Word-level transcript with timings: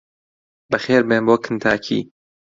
بەخێربێن 0.71 1.23
بۆ 1.27 1.35
کنتاکی! 1.43 1.99